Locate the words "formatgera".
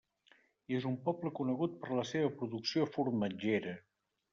2.99-3.81